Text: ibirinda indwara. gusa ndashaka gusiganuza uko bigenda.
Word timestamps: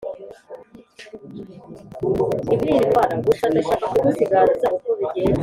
ibirinda 2.53 2.83
indwara. 2.85 3.13
gusa 3.27 3.45
ndashaka 3.51 3.85
gusiganuza 4.05 4.67
uko 4.77 4.89
bigenda. 4.99 5.39